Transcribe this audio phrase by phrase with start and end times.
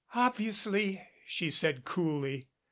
[0.15, 2.47] "Obviously," she said coolly.